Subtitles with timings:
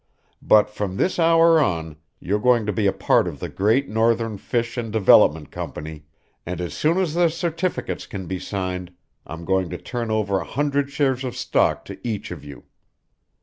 [0.41, 4.39] But from this hour on you're going to be a part of the Great Northern
[4.39, 6.05] Fish and Development Company,
[6.43, 8.93] and as soon as the certificates can be signed
[9.27, 12.63] I'm going to turn over a hundred shares of stock to each of you.